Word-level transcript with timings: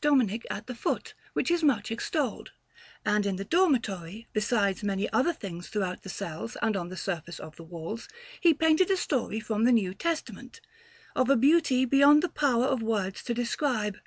Dominic 0.00 0.44
at 0.50 0.66
the 0.66 0.74
foot, 0.74 1.14
which 1.34 1.52
is 1.52 1.62
much 1.62 1.92
extolled; 1.92 2.50
and 3.06 3.24
in 3.24 3.36
the 3.36 3.44
dormitory, 3.44 4.26
besides 4.32 4.82
many 4.82 5.08
other 5.12 5.32
things 5.32 5.68
throughout 5.68 6.02
the 6.02 6.08
cells 6.08 6.56
and 6.60 6.76
on 6.76 6.88
the 6.88 6.96
surface 6.96 7.38
of 7.38 7.54
the 7.54 7.62
walls, 7.62 8.08
he 8.40 8.52
painted 8.52 8.90
a 8.90 8.96
story 8.96 9.38
from 9.38 9.62
the 9.62 9.70
New 9.70 9.94
Testament, 9.94 10.60
of 11.14 11.30
a 11.30 11.36
beauty 11.36 11.84
beyond 11.84 12.24
the 12.24 12.28
power 12.28 12.64
of 12.64 12.82
words 12.82 13.22
to 13.22 13.34
describe. 13.34 13.98